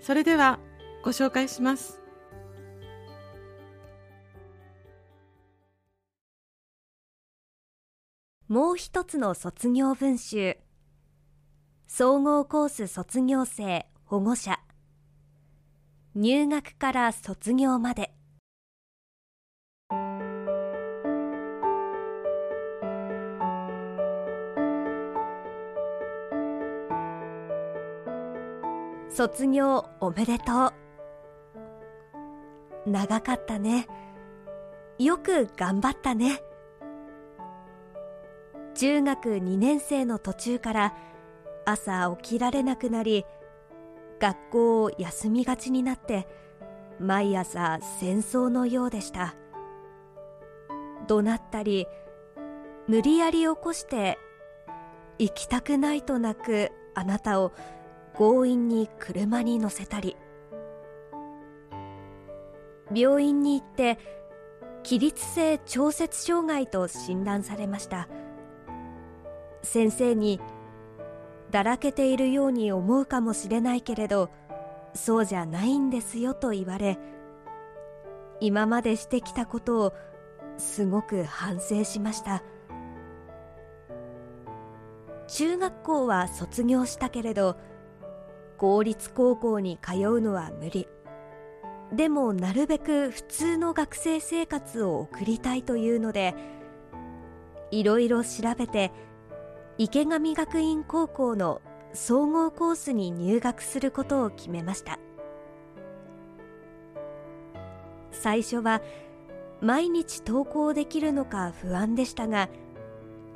[0.00, 0.58] それでは
[1.04, 2.00] ご紹介します。
[8.48, 10.56] もう一つの卒業文集。
[11.86, 14.58] 総合コース卒業生保護者。
[16.14, 18.12] 入学から卒業まで。
[29.20, 30.72] 卒業おめでとう。
[32.86, 33.86] 長かったね。
[34.98, 36.40] よく頑張ったね。
[38.74, 40.94] 中学2年生の途中から
[41.66, 43.26] 朝起きられなくなり
[44.20, 46.26] 学校を休みがちになって
[46.98, 49.34] 毎朝戦争のようでした。
[51.08, 51.86] 怒鳴ったり
[52.88, 54.18] 無理やり起こして
[55.18, 57.52] 行きたくないと泣くあなたを
[58.16, 60.16] 強引に車に乗せたり
[62.94, 63.98] 病院に行って
[64.82, 68.08] 起立性調節障害と診断されました。
[69.62, 70.40] 先生に
[71.50, 74.30] だらけているように思うかもしれないけれど
[74.94, 76.98] そうじゃないんですよと言われ
[78.40, 79.92] 今までしてきたことを
[80.56, 82.42] すごく反省しました。
[85.28, 87.56] 中学校は卒業したけれど
[88.60, 90.86] 公立高校に通うのは無理。
[91.94, 96.34] でもなるべく普通の学生生活を送りたいというので
[97.70, 98.92] いろいろ調べて
[99.78, 101.62] 池上学院高校の
[101.94, 104.98] 総合コースに入学することを決めました。
[108.12, 108.82] 最初は
[109.62, 112.50] 毎日登校できるのか不安でしたが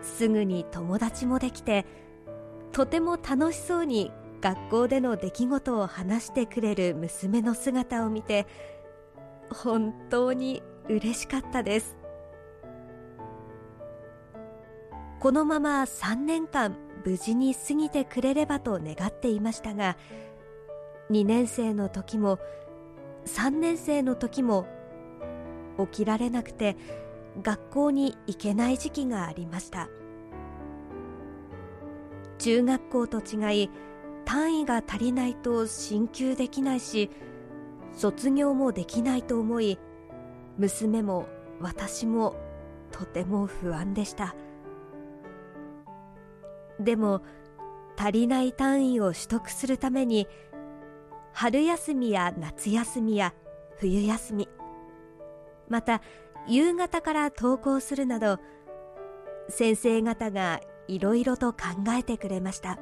[0.00, 1.84] すぐに友達もできて
[2.72, 4.10] とても楽しそうに
[4.40, 8.46] 学校での出来事を話してくれる娘の姿を見て
[9.50, 11.96] 本当に嬉しかったです。
[15.20, 19.98] このまま3年間無事に過ぎてくれればと願っていましたが
[21.10, 22.38] 2年生の時も
[23.26, 24.66] 3年生の時も
[25.78, 26.76] 起きられなくて
[27.42, 29.88] 学校に行けない時期がありました。
[32.38, 33.70] 中学校と違い
[34.24, 37.10] 単位が足りないと進級できないし
[37.92, 39.78] 卒業もできないと思い
[40.58, 41.26] 娘も
[41.60, 42.36] 私も
[42.90, 44.34] とても不安でした。
[46.78, 47.22] でも
[47.96, 50.26] 足りない単位を取得するために
[51.32, 53.34] 春休みや夏休みや
[53.78, 54.48] 冬休み
[55.68, 56.00] また
[56.48, 58.38] 夕方から登校するなど
[59.48, 61.58] 先生方がいろいろと考
[61.98, 62.78] えてくれました。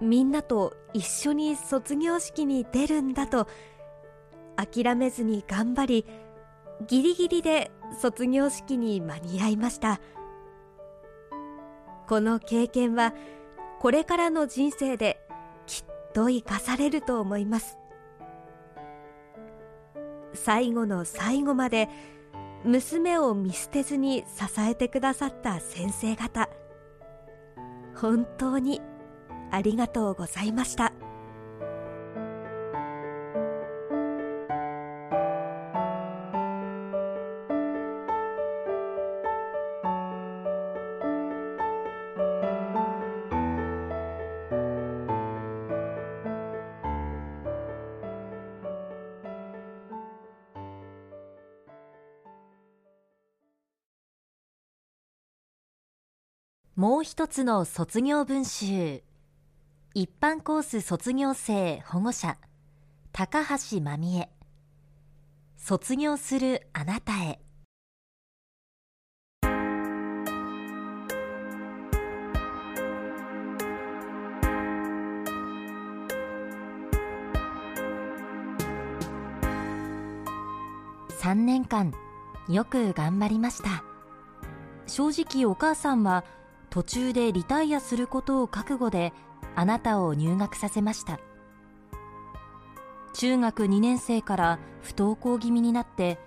[0.00, 3.46] みんなと一緒に卒業式に出るんだと
[4.56, 6.06] 諦めずに頑張り
[6.86, 7.70] ギリギリで
[8.00, 10.00] 卒業式に間に合いました。
[12.06, 13.14] この経験は
[13.80, 15.18] これからの人生で
[15.66, 17.78] きっと生かされると思います。
[20.34, 21.88] 最後の最後まで
[22.64, 26.48] 娘を見捨てずに支えてくださった先生方。
[27.94, 28.82] 本当に
[29.50, 30.92] ありがとうございました。
[56.76, 59.02] もう一つの卒業文集
[59.98, 62.36] 一般コース卒業生保護者
[63.12, 64.28] 高橋真美恵。
[65.56, 67.40] 卒業するあなたへ。
[81.22, 81.94] 3年間
[82.50, 83.82] よく頑張りました。
[84.86, 86.22] 正直お母さんは
[86.68, 89.14] 途中でリタイアすることを覚悟で
[89.56, 91.18] あなたを入学させました。
[93.14, 96.18] 中学2年生から不登校気味になって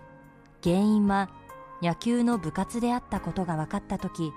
[0.63, 1.29] 原因は
[1.83, 4.33] 野球の部活であったことが分かった時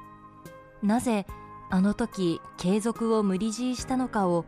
[0.82, 1.26] なぜ
[1.70, 4.44] あの時継続を無理強いしたのかを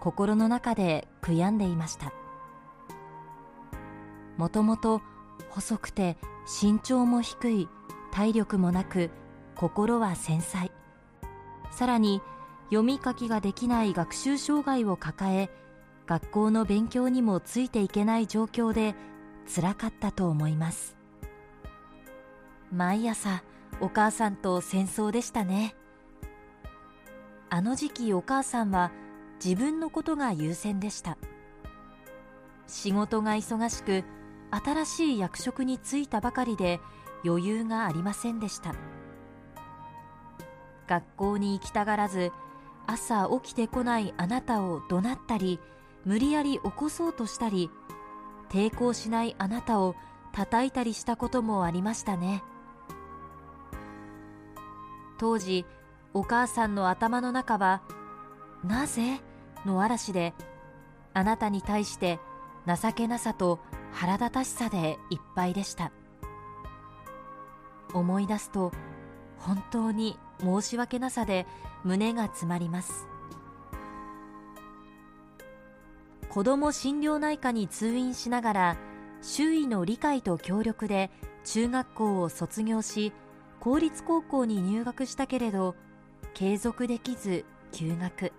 [0.00, 2.12] 心の中で悔やんでいました。
[4.36, 5.00] もともと
[5.50, 6.18] 細くて
[6.60, 7.68] 身長も低い
[8.10, 9.10] 体力もなく
[9.54, 10.72] 心は繊細。
[11.70, 12.22] さらに
[12.66, 15.50] 読み書きができない学習障害を抱え
[16.06, 18.94] 学校の勉強にもついていけない状況で
[19.46, 20.96] つらかったと思います。
[22.72, 23.42] 毎朝
[23.80, 25.74] お母さんと戦争でしたね。
[27.50, 28.90] あの時期お母さんは
[29.44, 31.16] 自分のことが優先でした。
[32.66, 34.04] 仕事が忙しく
[34.50, 36.80] 新しい役職に就いたばかりで
[37.24, 38.74] 余裕がありませんでした。
[40.88, 42.32] 学校に行きたがらず
[42.86, 45.60] 朝起きてこないあなたを怒鳴ったり
[46.04, 47.70] 無理やり起こそうとしたり
[48.48, 49.96] 抵抗しないあなたを
[50.32, 52.42] 叩いたりしたこともありましたね
[55.18, 55.64] 当時
[56.14, 57.82] お母さんの頭の中は
[58.64, 59.20] 「なぜ?」
[59.64, 60.34] の嵐で
[61.14, 62.20] あなたに対して
[62.66, 63.58] 情けなさと
[63.92, 65.90] 腹立たしさでいっぱいでした
[67.94, 68.72] 思い出すと
[69.38, 71.46] 本当に申し訳なさで
[71.86, 73.06] 胸が詰まります。
[76.28, 78.76] 子ども心療内科に通院しながら
[79.22, 81.10] 周囲の理解と協力で
[81.44, 83.12] 中学校を卒業し
[83.60, 85.76] 公立高校に入学したけれど
[86.34, 88.32] 継続できず休学。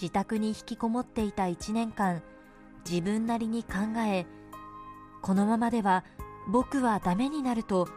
[0.00, 2.22] 自宅に引きこもっていた1年間
[2.88, 4.26] 自分なりに考え
[5.20, 6.04] このままでは
[6.48, 7.88] 僕はダメになると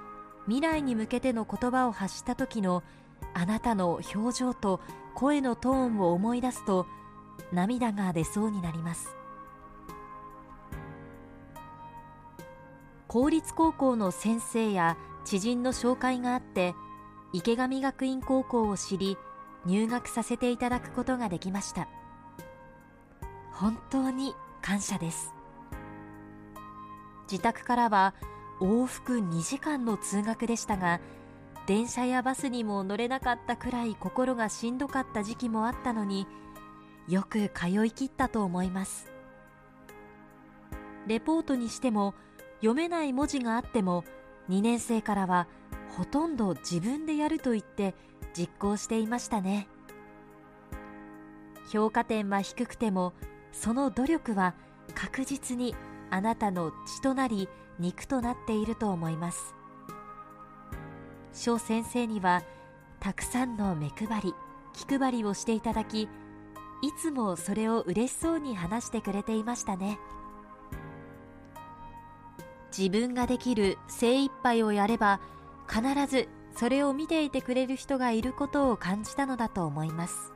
[0.46, 2.84] 未来に向けての言葉を発した時の
[3.38, 4.80] あなたの表情と
[5.13, 6.88] 声のトーンを思い出すと
[7.51, 9.13] 涙が出そうになります。
[13.10, 16.75] 公立高校の先生や知人の紹介があって
[17.34, 19.18] 池上学院高校を知り
[19.65, 21.89] 入学させていただくことができました。
[23.51, 25.34] 本当に感謝です。
[27.30, 28.15] 自宅からは
[28.62, 31.01] 往復2時間の通学でしたが
[31.67, 36.27] 電車やバスにも乗れなかったくらい心がしんどかった時期もあったのに
[37.07, 39.12] よく通い切ったと思います。
[41.07, 42.13] レポートにしても
[42.57, 44.03] 読めない文字があっても
[44.50, 45.48] 2年生からは
[45.98, 47.95] ほとんど自分でやると言って
[48.36, 49.67] 実行していましたね。
[51.72, 53.13] 評価点は低くても
[53.51, 54.53] その努力は
[54.93, 55.75] 確実に
[56.12, 59.54] あなたの血となり肉となっていると思います。
[61.36, 62.42] 翔先生には
[63.00, 64.36] たくさんの目配り
[64.74, 66.08] 気配りをしていただきい
[67.00, 70.00] つもそれを嬉しそうに話してくれていましたね。
[72.77, 75.22] 自分ができる精一杯をやれば
[75.70, 80.34] 必ずそれを見ていてくれる人がいることを感じたのだと思います。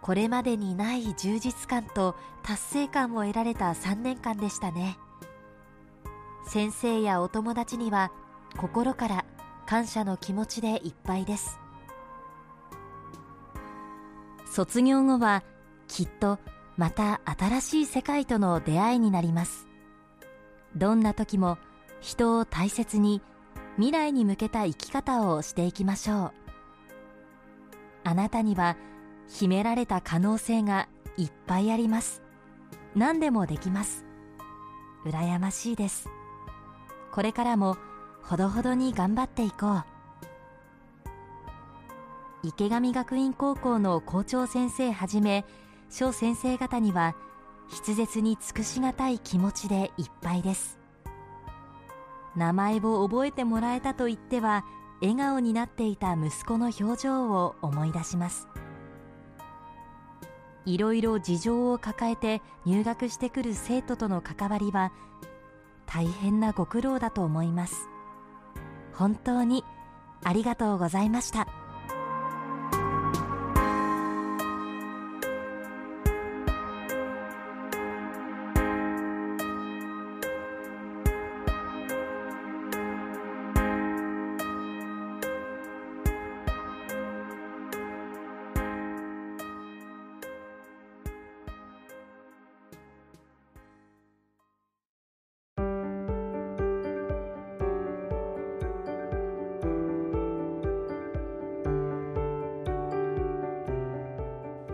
[0.00, 4.98] これまでにない充実感と達成感を得られた3年間でしたね。
[6.46, 8.10] 先生やお友達には
[8.58, 9.24] 心から
[9.66, 11.60] 感謝の気持ちでいっぱいです。
[14.52, 15.44] 卒業後は
[15.86, 16.40] きっと
[16.76, 19.68] また新しい世界との出会いになります。
[20.74, 21.56] どんな時も
[22.00, 23.22] 人を大切に
[23.76, 26.32] 未来に向けた生き方をしていきましょう。
[28.02, 28.76] あなたには
[29.28, 32.22] 秘められた可能性がいっぱいあります。
[32.96, 34.04] 何でもできます。
[35.04, 36.08] 羨ましいです。
[37.12, 37.76] これからも
[38.22, 39.84] ほどほどに頑張っていこう。
[42.42, 45.44] 池上学院高校の校長先生はじめ
[45.90, 47.16] 小先生方には
[47.68, 50.78] 筆舌に尽くしがたい気持ちでいっぱいです。
[52.36, 54.64] 名前を覚えてもらえたと言っては
[55.00, 58.48] 笑顔になっていた息子の表情を思い出します。
[60.64, 64.92] いろいろ事情を抱えて入学してくる生徒との関わりは
[65.86, 67.88] 大変なご苦労だと思います。
[68.98, 69.64] 本当に
[70.24, 71.46] ありがとうございました。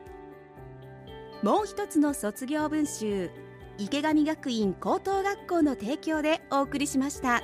[1.42, 3.30] もう一つの卒業文集
[3.78, 7.42] 池上学院高等学校の提供でお送りしました。